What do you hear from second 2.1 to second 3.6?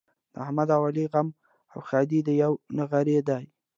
د یوه نغري دي.